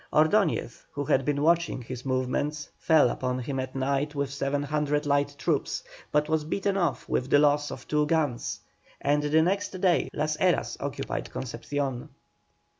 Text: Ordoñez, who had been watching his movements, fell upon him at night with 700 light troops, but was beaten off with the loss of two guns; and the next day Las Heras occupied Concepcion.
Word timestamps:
Ordoñez, 0.11 0.83
who 0.91 1.05
had 1.05 1.25
been 1.25 1.43
watching 1.43 1.83
his 1.83 2.07
movements, 2.07 2.69
fell 2.79 3.07
upon 3.11 3.37
him 3.37 3.59
at 3.59 3.75
night 3.75 4.15
with 4.15 4.33
700 4.33 5.05
light 5.05 5.35
troops, 5.37 5.83
but 6.11 6.27
was 6.27 6.43
beaten 6.43 6.75
off 6.75 7.07
with 7.07 7.29
the 7.29 7.37
loss 7.37 7.69
of 7.69 7.87
two 7.87 8.07
guns; 8.07 8.61
and 8.99 9.21
the 9.21 9.43
next 9.43 9.79
day 9.79 10.09
Las 10.11 10.37
Heras 10.37 10.75
occupied 10.79 11.29
Concepcion. 11.29 12.09